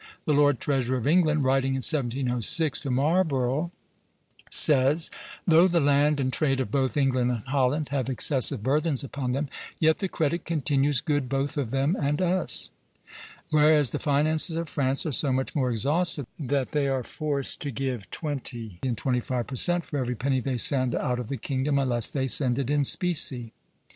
[0.25, 3.69] The Lord Treasurer of England, writing in 1706 to Marlborough,
[4.49, 5.11] says:
[5.45, 9.47] "Though the land and trade of both England and Holland have excessive burthens upon them,
[9.79, 12.71] yet the credit continues good both of them and us;
[13.51, 17.69] whereas the finances of France are so much more exhausted that they are forced to
[17.69, 21.37] give twenty and twenty five per cent for every penny they send out of the
[21.37, 23.53] kingdom, unless they send it in specie."